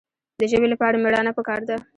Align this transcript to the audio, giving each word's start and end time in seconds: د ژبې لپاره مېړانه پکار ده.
د 0.39 0.41
ژبې 0.51 0.67
لپاره 0.73 0.95
مېړانه 1.03 1.31
پکار 1.37 1.61
ده. 1.69 1.77